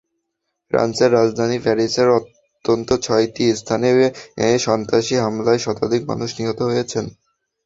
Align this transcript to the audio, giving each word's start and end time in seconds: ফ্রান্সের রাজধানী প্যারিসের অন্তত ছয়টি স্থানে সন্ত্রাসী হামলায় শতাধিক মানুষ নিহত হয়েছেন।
ফ্রান্সের 0.71 1.09
রাজধানী 1.13 1.57
প্যারিসের 1.59 2.07
অন্তত 2.65 2.89
ছয়টি 3.05 3.45
স্থানে 3.55 3.89
সন্ত্রাসী 4.59 5.15
হামলায় 5.17 5.61
শতাধিক 5.65 6.01
মানুষ 6.07 6.29
নিহত 6.39 6.59
হয়েছেন। 6.69 7.05